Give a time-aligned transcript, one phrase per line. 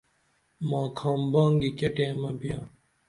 [0.69, 2.63] ماکھام بانگی کیہ ٹیمہ بیاں؟